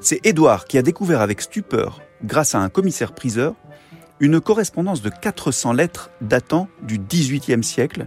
C'est 0.00 0.24
Édouard 0.24 0.66
qui 0.66 0.78
a 0.78 0.82
découvert 0.82 1.20
avec 1.20 1.40
stupeur, 1.40 2.00
grâce 2.22 2.54
à 2.54 2.60
un 2.60 2.68
commissaire-priseur, 2.68 3.54
une 4.20 4.40
correspondance 4.40 5.02
de 5.02 5.10
400 5.10 5.72
lettres 5.72 6.10
datant 6.20 6.68
du 6.82 6.98
XVIIIe 6.98 7.64
siècle 7.64 8.06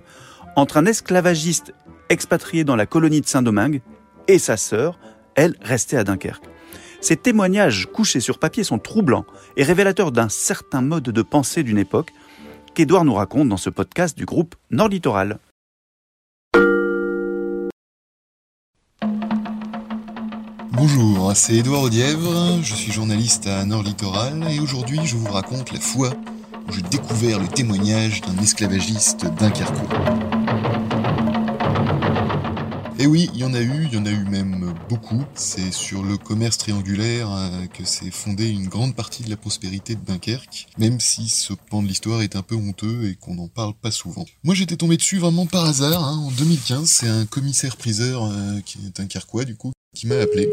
entre 0.56 0.78
un 0.78 0.86
esclavagiste 0.86 1.74
expatrié 2.10 2.64
dans 2.64 2.76
la 2.76 2.86
colonie 2.86 3.22
de 3.22 3.28
Saint-Domingue 3.28 3.82
et 4.28 4.40
sa 4.40 4.58
sœur, 4.58 5.00
elle 5.36 5.56
restée 5.62 5.98
à 5.98 6.04
Dunkerque. 6.04 6.44
Ces 7.02 7.18
témoignages 7.18 7.88
couchés 7.92 8.20
sur 8.20 8.40
papier 8.40 8.64
sont 8.64 8.80
troublants 8.80 9.26
et 9.58 9.64
révélateurs 9.64 10.12
d'un 10.12 10.30
certain 10.30 10.82
mode 10.82 11.04
de 11.04 11.22
pensée 11.22 11.64
d'une 11.64 11.78
époque 11.78 12.12
qu'Édouard 12.74 13.06
nous 13.06 13.14
raconte 13.14 13.50
dans 13.50 13.58
ce 13.58 13.70
podcast 13.70 14.18
du 14.18 14.26
groupe 14.26 14.56
Nord 14.70 14.90
Littoral. 14.90 15.40
Bonjour, 20.74 21.34
c'est 21.36 21.56
Édouard 21.56 21.84
Audièvre, 21.84 22.60
je 22.64 22.74
suis 22.74 22.94
journaliste 22.94 23.46
à 23.46 23.66
Nord 23.66 23.84
Littoral 23.84 24.48
et 24.50 24.62
aujourd'hui 24.62 25.00
je 25.04 25.18
vous 25.18 25.30
raconte 25.30 25.74
la 25.74 25.82
fois 25.82 26.12
où 26.68 26.72
j'ai 26.72 26.82
découvert 26.82 27.40
le 27.40 27.48
témoignage 27.50 28.22
d'un 28.22 28.42
esclavagiste 28.42 29.26
dunkerquois. 29.38 29.90
Et 33.00 33.08
oui, 33.08 33.30
il 33.34 33.40
y 33.40 33.44
en 33.44 33.54
a 33.54 33.60
eu, 33.60 33.86
il 33.86 33.94
y 33.94 33.98
en 33.98 34.06
a 34.06 34.12
eu 34.12 34.24
même 34.26 34.74
beaucoup. 34.88 35.24
C'est 35.34 35.74
sur 35.74 36.04
le 36.04 36.18
commerce 36.18 36.60
triangulaire 36.60 37.32
euh, 37.32 37.66
que 37.66 37.84
s'est 37.84 38.12
fondée 38.12 38.48
une 38.48 38.68
grande 38.68 38.96
partie 38.96 39.24
de 39.24 39.30
la 39.32 39.38
prospérité 39.38 39.96
de 39.96 40.06
Dunkerque, 40.06 40.68
même 40.78 41.00
si 41.00 41.28
ce 41.28 41.54
pan 41.54 41.82
de 41.82 41.88
l'histoire 41.88 42.22
est 42.22 42.36
un 42.36 42.44
peu 42.44 42.54
honteux 42.56 43.10
et 43.10 43.16
qu'on 43.16 43.34
n'en 43.34 43.48
parle 43.48 43.74
pas 43.74 43.90
souvent. 43.90 44.26
Moi 44.44 44.54
j'étais 44.54 44.78
tombé 44.78 44.98
dessus 44.98 45.18
vraiment 45.18 45.48
par 45.48 45.66
hasard, 45.66 46.04
hein, 46.04 46.18
en 46.18 46.32
2015, 46.32 46.88
c'est 46.88 47.08
un 47.08 47.26
commissaire-priseur 47.26 48.24
euh, 48.24 48.60
qui 48.64 48.78
est 48.86 48.96
dunkerquois 48.96 49.46
du 49.46 49.56
coup, 49.56 49.72
qui 49.96 50.06
m'a 50.06 50.20
appelé. 50.20 50.48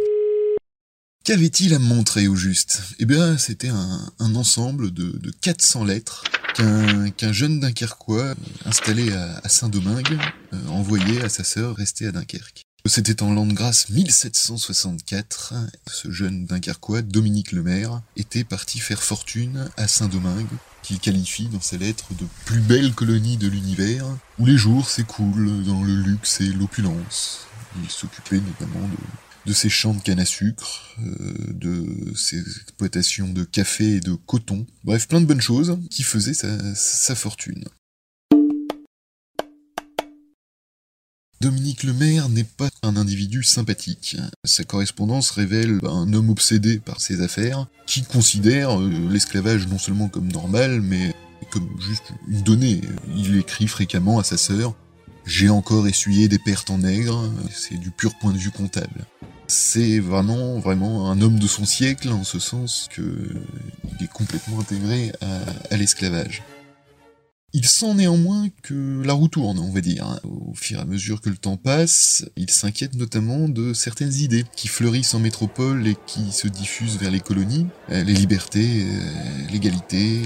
Qu'avait-il 1.28 1.74
à 1.74 1.78
montrer 1.78 2.26
au 2.26 2.36
juste? 2.36 2.80
Eh 3.00 3.04
bien, 3.04 3.36
c'était 3.36 3.68
un, 3.68 4.34
ensemble 4.34 4.90
de, 4.94 5.30
400 5.42 5.84
lettres 5.84 6.24
qu'un 6.54 7.32
jeune 7.34 7.60
Dunkerquois 7.60 8.34
installé 8.64 9.12
à, 9.12 9.46
Saint-Domingue 9.46 10.18
euh, 10.54 10.68
envoyait 10.68 11.22
à 11.22 11.28
sa 11.28 11.44
sœur 11.44 11.76
restée 11.76 12.06
à 12.06 12.12
Dunkerque. 12.12 12.62
C'était 12.86 13.22
en 13.22 13.34
l'an 13.34 13.44
de 13.44 13.52
grâce 13.52 13.90
1764. 13.90 15.52
Ce 15.86 16.10
jeune 16.10 16.46
Dunkerquois, 16.46 17.02
Dominique 17.02 17.52
Lemaire, 17.52 18.00
était 18.16 18.44
parti 18.44 18.78
faire 18.78 19.02
fortune 19.02 19.68
à 19.76 19.86
Saint-Domingue, 19.86 20.48
qu'il 20.82 20.98
qualifie 20.98 21.48
dans 21.48 21.60
ses 21.60 21.76
lettres 21.76 22.14
de 22.14 22.24
plus 22.46 22.60
belle 22.60 22.94
colonie 22.94 23.36
de 23.36 23.48
l'univers, 23.48 24.06
où 24.38 24.46
les 24.46 24.56
jours 24.56 24.88
s'écoulent 24.88 25.62
dans 25.64 25.84
le 25.84 25.94
luxe 25.94 26.40
et 26.40 26.48
l'opulence. 26.54 27.40
Il 27.84 27.90
s'occupait 27.90 28.40
notamment 28.40 28.88
de 28.88 28.96
de 29.46 29.52
ses 29.52 29.68
champs 29.68 29.94
de 29.94 30.00
canne 30.00 30.20
à 30.20 30.24
sucre, 30.24 30.94
euh, 31.00 31.52
de 31.52 32.12
ses 32.14 32.38
exploitations 32.38 33.28
de 33.28 33.44
café 33.44 33.96
et 33.96 34.00
de 34.00 34.14
coton, 34.14 34.66
bref 34.84 35.08
plein 35.08 35.20
de 35.20 35.26
bonnes 35.26 35.40
choses 35.40 35.78
qui 35.90 36.02
faisaient 36.02 36.34
sa, 36.34 37.14
fortune. 37.14 37.64
Dominique 41.40 41.84
Lemaire 41.84 42.28
n'est 42.28 42.44
pas 42.44 42.68
un 42.82 42.96
individu 42.96 43.44
sympathique. 43.44 44.16
Sa 44.44 44.64
correspondance 44.64 45.30
révèle 45.30 45.78
un 45.84 46.12
homme 46.12 46.30
obsédé 46.30 46.80
par 46.80 47.00
ses 47.00 47.22
affaires, 47.22 47.68
qui 47.86 48.02
considère 48.02 48.78
euh, 48.78 49.08
l'esclavage 49.08 49.66
non 49.68 49.78
seulement 49.78 50.08
comme 50.08 50.30
normal, 50.32 50.80
mais 50.80 51.14
comme 51.50 51.68
juste 51.80 52.12
une 52.26 52.42
donnée. 52.42 52.80
Il 53.16 53.36
écrit 53.38 53.68
fréquemment 53.68 54.18
à 54.18 54.24
sa 54.24 54.36
sœur 54.36 54.74
J'ai 55.26 55.48
encore 55.48 55.86
essuyé 55.86 56.28
des 56.28 56.38
pertes 56.38 56.70
en 56.70 56.78
nègre, 56.78 57.32
c'est 57.50 57.78
du 57.78 57.90
pur 57.90 58.14
point 58.18 58.32
de 58.32 58.38
vue 58.38 58.50
comptable. 58.50 59.06
C'est 59.50 59.98
vraiment, 59.98 60.58
vraiment 60.58 61.10
un 61.10 61.22
homme 61.22 61.38
de 61.38 61.46
son 61.46 61.64
siècle, 61.64 62.10
en 62.10 62.22
ce 62.22 62.38
sens 62.38 62.86
que 62.94 63.02
il 63.98 64.04
est 64.04 64.12
complètement 64.12 64.60
intégré 64.60 65.10
à, 65.70 65.76
l'esclavage. 65.76 66.42
Il 67.54 67.66
sent 67.66 67.94
néanmoins 67.94 68.48
que 68.62 69.02
la 69.02 69.14
roue 69.14 69.28
tourne, 69.28 69.58
on 69.58 69.70
va 69.70 69.80
dire. 69.80 70.20
Au 70.24 70.52
fur 70.54 70.78
et 70.78 70.82
à 70.82 70.84
mesure 70.84 71.22
que 71.22 71.30
le 71.30 71.36
temps 71.36 71.56
passe, 71.56 72.26
il 72.36 72.50
s'inquiète 72.50 72.94
notamment 72.94 73.48
de 73.48 73.72
certaines 73.72 74.14
idées 74.14 74.44
qui 74.54 74.68
fleurissent 74.68 75.14
en 75.14 75.18
métropole 75.18 75.86
et 75.86 75.96
qui 76.06 76.30
se 76.30 76.46
diffusent 76.46 76.98
vers 76.98 77.10
les 77.10 77.20
colonies. 77.20 77.66
Euh, 77.90 78.04
les 78.04 78.12
libertés, 78.12 78.82
euh, 78.82 79.50
l'égalité, 79.50 80.22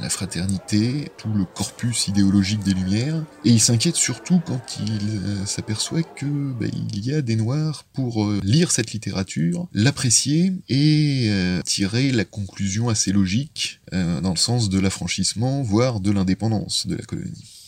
la, 0.00 0.08
fraternité, 0.08 1.10
tout 1.18 1.32
le 1.32 1.44
corpus 1.44 2.08
idéologique 2.08 2.62
des 2.62 2.72
Lumières. 2.72 3.22
Et 3.44 3.50
il 3.50 3.60
s'inquiète 3.60 3.96
surtout 3.96 4.40
quand 4.44 4.62
il 4.80 5.08
euh, 5.10 5.46
s'aperçoit 5.46 6.02
que 6.02 6.52
bah, 6.52 6.66
il 6.72 7.04
y 7.04 7.12
a 7.12 7.20
des 7.20 7.36
Noirs 7.36 7.84
pour 7.92 8.30
lire 8.42 8.70
cette 8.70 8.92
littérature, 8.92 9.68
l'apprécier 9.74 10.52
et 10.68 11.30
tirer 11.64 12.12
la 12.12 12.24
conclusion 12.24 12.88
assez 12.88 13.12
logique 13.12 13.81
dans 13.92 14.30
le 14.30 14.36
sens 14.36 14.68
de 14.68 14.78
l'affranchissement, 14.78 15.62
voire 15.62 16.00
de 16.00 16.10
l'indépendance 16.10 16.86
de 16.86 16.96
la 16.96 17.02
colonie. 17.02 17.62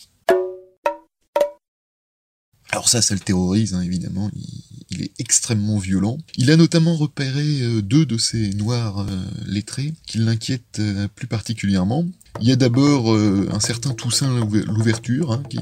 Alors 2.75 2.89
ça, 2.89 3.01
ça 3.01 3.13
le 3.13 3.21
terrorise, 3.21 3.73
hein, 3.73 3.81
évidemment, 3.81 4.29
il, 4.89 5.01
est 5.01 5.11
extrêmement 5.17 5.77
violent. 5.77 6.17
Il 6.35 6.51
a 6.51 6.57
notamment 6.57 6.95
repéré 6.97 7.61
euh, 7.61 7.81
deux 7.81 8.05
de 8.05 8.17
ces 8.17 8.53
noirs 8.53 8.99
euh, 8.99 9.23
lettrés 9.45 9.93
qui 10.05 10.17
l'inquiètent 10.17 10.79
euh, 10.79 11.07
plus 11.07 11.27
particulièrement. 11.27 12.05
Il 12.41 12.47
y 12.47 12.51
a 12.51 12.55
d'abord 12.55 13.15
un 13.15 13.59
certain 13.59 13.91
Toussaint 13.91 14.29
l'ouverture, 14.67 15.31
hein, 15.31 15.43
qui, 15.49 15.59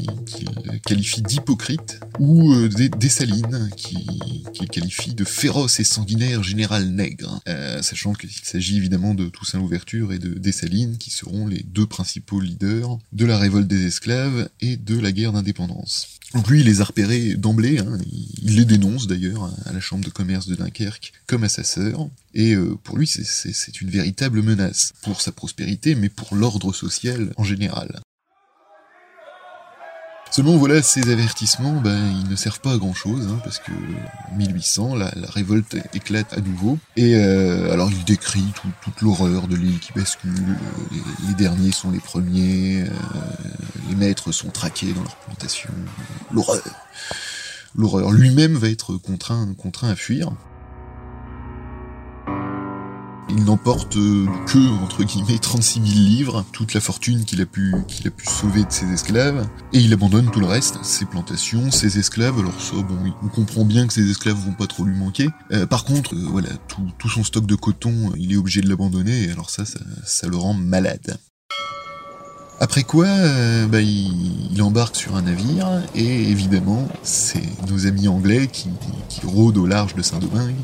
qualifie 0.86 1.22
d'hypocrite, 1.22 2.00
ou 2.20 2.54
Dessalines, 2.68 3.70
qui, 3.78 4.06
qui 4.54 4.66
qualifie 4.68 5.14
de 5.14 5.24
féroce 5.24 5.80
et 5.80 5.84
sanguinaire 5.84 6.44
général 6.44 6.90
nègre, 6.90 7.42
sachant 7.82 8.14
qu'il 8.14 8.32
s'agit 8.32 8.78
évidemment 8.78 9.14
de 9.14 9.30
Toussaint 9.30 9.60
l'ouverture 9.60 10.14
et 10.14 10.20
de 10.20 10.30
Dessalines, 10.30 10.98
qui 10.98 11.12
seront 11.12 11.48
les 11.48 11.64
deux 11.64 11.86
principaux 11.86 12.40
leaders 12.40 12.98
de 13.12 13.26
la 13.26 13.38
révolte 13.38 13.68
des 13.68 13.86
esclaves 13.86 14.50
et 14.62 14.78
de 14.78 15.00
la 15.00 15.12
guerre 15.12 15.34
d'indépendance. 15.34 16.20
Donc 16.34 16.50
lui, 16.50 16.62
il 16.62 16.66
les 16.66 16.82
a 16.82 16.86
repérés 16.86 17.36
d'emblée, 17.36 17.78
hein. 17.80 17.98
il 18.42 18.56
les 18.56 18.66
dénonce 18.66 19.06
d'ailleurs 19.06 19.52
à 19.66 19.74
la 19.74 19.80
chambre 19.80 20.04
de 20.04 20.10
commerce 20.10 20.48
de 20.48 20.56
Dunkerque 20.56 21.14
comme 21.28 21.44
à 21.44 21.50
sa 21.50 21.64
sœur, 21.64 22.10
et 22.34 22.54
euh, 22.54 22.76
pour 22.84 22.98
lui 22.98 23.08
c'est 23.08 23.82
une 23.82 23.90
véritable 23.90 24.42
menace, 24.42 24.94
pour 25.02 25.22
sa 25.22 25.32
prospérité, 25.32 25.96
mais 25.96 26.10
pour 26.10 26.36
l'ordre 26.36 26.74
social 26.74 27.34
en 27.38 27.44
général. 27.44 28.02
Seulement 30.34 30.58
voilà, 30.58 30.82
ces 30.82 31.12
avertissements, 31.12 31.80
ben, 31.80 32.12
ils 32.24 32.28
ne 32.28 32.36
servent 32.36 32.60
pas 32.60 32.72
à 32.72 32.78
grand 32.78 32.96
chose, 32.96 33.28
hein, 33.30 33.40
parce 33.44 33.60
que 33.60 33.72
1800, 34.36 34.96
la, 34.96 35.12
révolte 35.30 35.78
éclate 35.94 36.34
à 36.34 36.42
nouveau. 36.42 36.80
Et 36.96 37.16
euh, 37.18 37.72
alors 37.72 37.92
il 37.92 38.04
décrit 38.04 38.44
toute 38.82 39.02
l'horreur 39.02 39.48
de 39.48 39.56
l'île 39.56 39.78
qui 39.78 39.94
bascule, 39.94 40.58
les, 41.28 41.36
derniers 41.36 41.72
sont 41.72 41.92
les 41.92 42.00
premiers, 42.00 42.82
euh, 42.82 42.88
les 43.90 43.96
maîtres 43.96 44.32
sont 44.32 44.50
traqués 44.50 44.92
dans 44.94 45.04
leur 45.04 45.16
plantation, 45.18 45.70
l'horreur. 46.32 46.64
L'horreur. 47.76 48.12
Lui-même 48.12 48.56
va 48.56 48.70
être 48.70 48.98
contraint, 48.98 49.54
contraint 49.54 49.90
à 49.90 49.96
fuir. 49.96 50.32
Il 53.36 53.46
n'emporte 53.46 53.96
que, 53.96 54.84
entre 54.84 55.04
guillemets, 55.04 55.40
36 55.40 55.82
000 55.82 55.86
livres, 55.96 56.46
toute 56.52 56.76
la 56.76 56.80
fortune 56.80 57.26
qu'il 57.26 57.42
a 57.42 57.48
pu, 57.48 57.74
sauver 58.28 58.64
de 58.64 58.72
ses 58.72 58.86
esclaves, 58.94 59.48
et 59.74 59.80
il 59.80 59.92
abandonne 59.92 60.30
tout 60.30 60.40
le 60.40 60.46
reste, 60.46 60.78
ses 60.84 61.06
plantations, 61.06 61.72
ses 61.72 61.98
esclaves, 61.98 62.38
alors 62.38 62.62
ça, 62.62 62.76
bon, 62.76 63.12
on 63.24 63.28
comprend 63.30 63.66
bien 63.66 63.88
que 63.88 63.94
ses 63.94 64.08
esclaves 64.08 64.38
vont 64.38 64.54
pas 64.54 64.68
trop 64.68 64.84
lui 64.84 64.96
manquer. 64.96 65.30
Euh, 65.52 65.66
par 65.66 65.84
contre, 65.84 66.14
euh, 66.14 66.28
voilà, 66.30 66.50
tout, 66.68 67.10
son 67.10 67.24
stock 67.24 67.48
de 67.48 67.56
coton, 67.56 68.14
il 68.18 68.32
est 68.34 68.38
obligé 68.38 68.62
de 68.62 68.70
l'abandonner, 68.70 69.24
et 69.24 69.32
alors 69.32 69.50
ça, 69.50 69.66
ça, 69.66 69.80
ça 70.06 70.28
le 70.28 70.38
rend 70.38 70.54
malade. 70.54 71.18
Après 72.60 72.84
quoi, 72.84 73.08
euh, 73.08 73.68
bah, 73.68 73.82
il, 73.82 74.33
embarque 74.62 74.96
sur 74.96 75.16
un 75.16 75.24
navire, 75.24 75.68
et 75.96 76.30
évidemment, 76.30 76.88
c'est 77.02 77.44
nos 77.70 77.88
amis 77.88 78.08
anglais 78.08 78.48
qui, 78.48 78.70
rôdent 79.26 79.58
au 79.58 79.66
large 79.66 79.96
de 79.96 80.02
Saint-Domingue, 80.02 80.56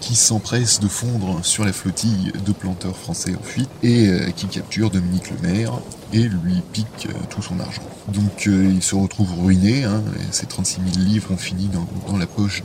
qui 0.00 0.14
s'empressent 0.14 0.80
de 0.80 0.88
fondre 0.88 1.44
sur 1.44 1.64
la 1.64 1.72
flottille 1.72 2.32
de 2.44 2.52
planteurs 2.52 2.96
français 2.96 3.34
en 3.38 3.42
fuite, 3.42 3.68
et 3.82 4.08
euh, 4.08 4.30
qui 4.30 4.46
capturent 4.46 4.90
Dominique 4.90 5.30
Lemaire, 5.30 5.72
et 6.12 6.22
lui 6.22 6.62
piquent 6.72 7.08
euh, 7.08 7.18
tout 7.28 7.42
son 7.42 7.58
argent. 7.60 7.82
Donc 8.08 8.46
il 8.46 8.82
se 8.82 8.94
retrouve 8.94 9.42
ruiné, 9.42 9.84
hein, 9.84 10.02
ces 10.30 10.46
36 10.46 10.80
000 10.94 11.06
livres 11.06 11.32
ont 11.32 11.36
fini 11.36 11.68
dans 12.08 12.16
la 12.16 12.26
poche 12.26 12.62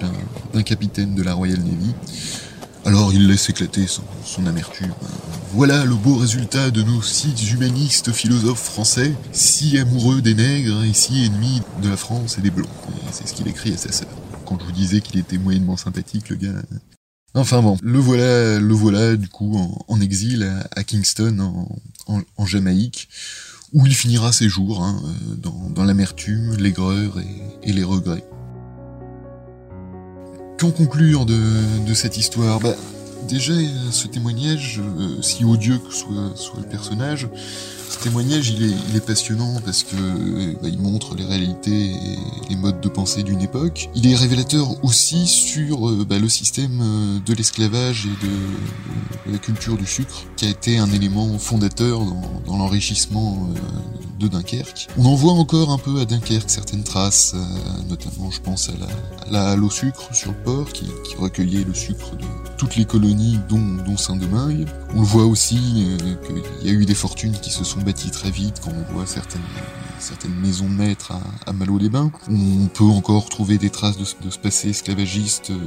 d'un 0.53 0.63
capitaine 0.63 1.15
de 1.15 1.23
la 1.23 1.33
Royal 1.33 1.59
Navy. 1.59 1.95
Alors 2.85 3.13
il 3.13 3.27
laisse 3.27 3.49
éclater 3.49 3.85
son, 3.87 4.45
amertume. 4.45 4.93
Voilà 5.51 5.83
le 5.83 5.95
beau 5.95 6.15
résultat 6.15 6.71
de 6.71 6.81
nos 6.81 7.01
six 7.01 7.51
humanistes 7.51 8.11
philosophes 8.11 8.63
français, 8.63 9.13
si 9.31 9.77
amoureux 9.77 10.21
des 10.21 10.33
nègres 10.33 10.83
et 10.83 10.93
si 10.93 11.25
ennemis 11.25 11.61
de 11.81 11.89
la 11.89 11.97
France 11.97 12.37
et 12.37 12.41
des 12.41 12.51
blancs. 12.51 12.69
C'est 13.11 13.27
ce 13.27 13.33
qu'il 13.33 13.47
écrit 13.47 13.73
à 13.73 13.77
sa 13.77 13.91
sœur. 13.91 14.07
Quand 14.45 14.57
je 14.59 14.65
vous 14.65 14.71
disais 14.71 15.01
qu'il 15.01 15.19
était 15.19 15.37
moyennement 15.37 15.77
sympathique, 15.77 16.29
le 16.29 16.37
gars. 16.37 16.61
Enfin 17.33 17.61
bon, 17.61 17.77
le 17.81 17.99
voilà, 17.99 18.59
le 18.59 18.73
voilà 18.73 19.15
du 19.15 19.27
coup 19.27 19.55
en, 19.87 20.01
exil 20.01 20.49
à, 20.75 20.83
Kingston, 20.83 21.67
en, 22.07 22.45
Jamaïque, 22.45 23.09
où 23.73 23.85
il 23.85 23.93
finira 23.93 24.31
ses 24.31 24.49
jours, 24.49 24.83
hein, 24.83 24.99
dans, 25.37 25.83
l'amertume, 25.83 26.55
l'aigreur 26.57 27.19
et 27.61 27.71
les 27.71 27.83
regrets. 27.83 28.23
Qu'en 30.59 30.71
conclure 30.71 31.25
de, 31.25 31.93
cette 31.93 32.17
histoire? 32.17 32.59
Bah, 32.59 32.75
déjà, 33.29 33.53
ce 33.91 34.07
témoignage, 34.07 34.81
euh, 34.99 35.21
si 35.21 35.45
odieux 35.45 35.77
que 35.77 35.93
soit, 35.93 36.33
le 36.57 36.63
personnage, 36.63 37.29
ce 37.89 37.97
témoignage, 37.97 38.49
il 38.49 38.95
est, 38.95 39.05
passionnant 39.05 39.61
parce 39.63 39.83
que 39.83 39.95
bah, 40.61 40.67
il 40.67 40.79
montre 40.79 41.15
les 41.15 41.23
réalités 41.23 41.91
et 41.91 42.19
les 42.49 42.55
modes 42.57 42.81
de 42.81 42.89
pensée 42.89 43.23
d'une 43.23 43.41
époque. 43.41 43.89
Il 43.95 44.05
est 44.05 44.15
révélateur 44.15 44.83
aussi 44.83 45.27
sur 45.27 45.89
euh, 45.89 46.05
bah, 46.07 46.19
le 46.19 46.27
système 46.27 46.81
euh, 46.81 47.19
de 47.25 47.33
l'esclavage 47.33 48.05
et 48.05 48.25
de, 48.25 49.31
la 49.31 49.37
culture 49.37 49.77
du 49.77 49.85
sucre, 49.85 50.25
qui 50.35 50.45
a 50.45 50.49
été 50.49 50.77
un 50.77 50.91
élément 50.91 51.37
fondateur 51.39 51.99
dans, 51.99 52.41
dans 52.45 52.57
l'enrichissement 52.57 53.49
euh, 53.55 53.59
de 54.19 54.27
Dunkerque. 54.27 54.87
On 54.97 55.05
en 55.05 55.15
voit 55.15 55.33
encore 55.33 55.71
un 55.71 55.77
peu 55.77 55.99
à 55.99 56.05
Dunkerque 56.05 56.49
certaines 56.49 56.83
traces, 56.83 57.35
notamment 57.87 58.29
je 58.31 58.41
pense 58.41 58.69
à 58.69 59.31
la, 59.31 59.55
sucre 59.69 60.13
sur 60.13 60.31
le 60.31 60.37
port, 60.43 60.71
qui, 60.71 60.87
recueillait 61.17 61.63
le 61.63 61.73
sucre 61.73 62.15
de 62.15 62.25
toutes 62.57 62.75
les 62.75 62.85
colonies, 62.85 63.39
dont, 63.49 63.97
Saint-Domingue. 63.97 64.67
On 64.95 65.01
le 65.01 65.05
voit 65.05 65.25
aussi 65.25 65.87
qu'il 66.25 66.67
y 66.67 66.69
a 66.69 66.73
eu 66.73 66.85
des 66.85 66.95
fortunes 66.95 67.37
qui 67.39 67.49
se 67.49 67.63
sont 67.63 67.79
bâti 67.81 68.11
très 68.11 68.31
vite 68.31 68.61
quand 68.63 68.71
on 68.71 68.93
voit 68.93 69.05
certaines 69.05 69.41
maisons 70.41 70.69
maîtres 70.69 71.13
à, 71.45 71.53
Malo-les-Bains. 71.53 72.11
On 72.29 72.67
peut 72.67 72.83
encore 72.83 73.29
trouver 73.29 73.57
des 73.57 73.69
traces 73.69 73.97
de, 73.97 74.05
ce 74.05 74.37
passé 74.37 74.69
esclavagiste 74.69 75.51
euh, 75.51 75.57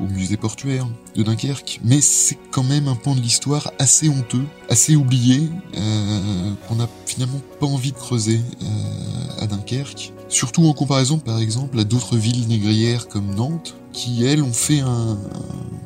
au, 0.00 0.06
musée 0.06 0.36
portuaire 0.36 0.86
de 1.14 1.22
Dunkerque, 1.22 1.80
mais 1.84 2.00
c'est 2.00 2.38
quand 2.50 2.64
même 2.64 2.88
un 2.88 2.94
pan 2.94 3.14
de 3.14 3.20
l'histoire 3.20 3.72
assez 3.78 4.08
honteux, 4.08 4.44
assez 4.68 4.96
oublié, 4.96 5.50
euh, 5.76 6.52
qu'on 6.68 6.76
n'a 6.76 6.88
finalement 7.12 7.40
pas 7.60 7.66
envie 7.66 7.92
de 7.92 7.96
creuser 7.96 8.40
euh, 8.62 9.42
à 9.42 9.46
Dunkerque. 9.46 10.12
Surtout 10.28 10.66
en 10.66 10.72
comparaison, 10.72 11.18
par 11.18 11.38
exemple, 11.38 11.78
à 11.78 11.84
d'autres 11.84 12.16
villes 12.16 12.48
négrières 12.48 13.08
comme 13.08 13.34
Nantes, 13.34 13.74
qui 13.92 14.24
elles 14.24 14.42
ont 14.42 14.52
fait 14.52 14.80
un, 14.80 15.18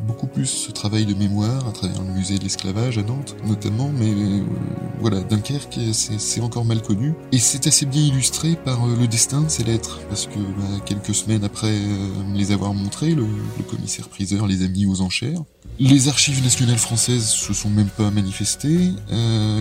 beaucoup 0.06 0.26
plus 0.26 0.46
ce 0.46 0.70
travail 0.70 1.04
de 1.04 1.14
mémoire 1.14 1.66
à 1.68 1.72
travers 1.72 2.02
le 2.02 2.12
musée 2.12 2.38
de 2.38 2.44
l'esclavage 2.44 2.98
à 2.98 3.02
Nantes 3.02 3.36
notamment, 3.44 3.90
mais 3.92 4.10
euh, 4.10 4.44
voilà, 5.00 5.20
Dunkerque 5.20 5.78
c'est 5.92 6.40
encore 6.40 6.64
mal 6.64 6.80
connu 6.80 7.14
et 7.32 7.38
c'est 7.38 7.66
assez 7.66 7.86
bien 7.86 8.02
illustré 8.02 8.56
par 8.56 8.86
euh, 8.86 8.96
le 8.98 9.06
destin 9.08 9.42
de 9.42 9.48
ces 9.48 9.64
lettres 9.64 10.00
parce 10.08 10.26
que 10.26 10.38
bah, 10.38 10.80
quelques 10.84 11.14
semaines 11.14 11.44
après 11.44 11.74
euh, 11.74 12.08
les 12.34 12.52
avoir 12.52 12.72
montrées, 12.74 13.14
le, 13.14 13.26
le 13.58 13.64
commissaire 13.64 14.08
priseur 14.08 14.46
les 14.46 14.64
a 14.64 14.68
mis 14.68 14.86
aux 14.86 15.00
enchères. 15.00 15.40
Les 15.78 16.08
archives 16.08 16.42
nationales 16.42 16.78
françaises 16.78 17.26
se 17.26 17.52
sont 17.52 17.68
même 17.68 17.88
pas 17.88 18.10
manifestées, 18.10 18.92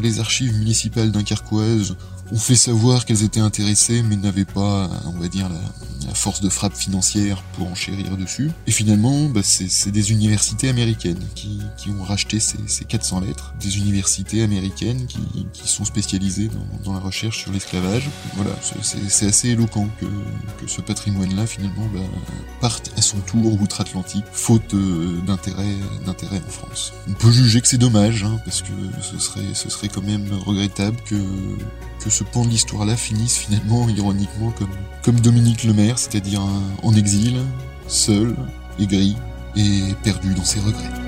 les 0.01 0.19
archives 0.21 0.55
municipales 0.57 1.11
dunkerquoises 1.11 1.97
ont 2.31 2.37
fait 2.37 2.55
savoir 2.55 3.05
qu'elles 3.05 3.23
étaient 3.23 3.41
intéressées 3.41 4.01
mais 4.01 4.15
n'avaient 4.15 4.45
pas, 4.45 4.89
on 5.07 5.19
va 5.19 5.27
dire, 5.27 5.49
la, 5.49 5.59
force 6.13 6.41
de 6.41 6.49
frappe 6.49 6.75
financière 6.75 7.41
pour 7.53 7.67
enchérir 7.67 8.17
dessus. 8.17 8.51
Et 8.67 8.71
finalement, 8.71 9.29
bah, 9.29 9.41
c'est 9.43 9.91
des 9.91 10.11
universités 10.11 10.69
américaines 10.69 11.23
qui, 11.35 11.59
ont 11.89 12.03
racheté 12.03 12.39
ces, 12.39 12.57
ces, 12.67 12.83
400 12.85 13.21
lettres, 13.21 13.53
des 13.59 13.77
universités 13.77 14.41
américaines 14.41 15.05
qui, 15.05 15.19
qui 15.53 15.67
sont 15.67 15.85
spécialisées 15.85 16.49
dans, 16.49 16.91
dans, 16.91 16.93
la 16.93 16.99
recherche 16.99 17.39
sur 17.39 17.51
l'esclavage. 17.51 18.09
Voilà, 18.35 18.51
c'est 18.81 19.27
assez 19.27 19.49
éloquent 19.49 19.87
que, 19.99 20.05
ce 20.67 20.81
patrimoine-là 20.81 21.45
finalement 21.45 21.87
bah, 21.93 21.99
parte 22.61 22.91
à 22.97 23.01
son 23.01 23.19
tour 23.19 23.59
outre-Atlantique, 23.61 24.25
faute 24.31 24.73
euh, 24.73 25.19
d'intérêt 25.25 25.75
d'intérêt 26.05 26.41
en 26.45 26.49
France. 26.49 26.93
On 27.09 27.13
peut 27.13 27.31
juger 27.31 27.61
que 27.61 27.67
c'est 27.67 27.77
dommage, 27.77 28.23
hein, 28.23 28.39
parce 28.45 28.61
que 28.61 28.71
ce 29.01 29.69
serait, 29.69 29.87
quand 29.87 30.03
même 30.03 30.27
regrettable 30.45 30.97
que, 31.05 31.15
ce 32.07 32.23
pan 32.23 32.45
de 32.45 32.49
l'histoire-là 32.49 32.95
finisse 32.95 33.37
finalement 33.37 33.89
ironiquement 33.97 34.51
comme, 34.51 34.69
comme 35.03 35.19
Dominique 35.19 35.63
Lemaire, 35.63 35.97
c'est-à-dire 35.97 36.41
en 36.83 36.93
exil, 36.93 37.39
seul, 37.87 38.35
aigri 38.79 39.15
et 39.55 39.93
perdu 40.03 40.33
dans 40.33 40.43
ses 40.43 40.59
regrets. 40.59 41.04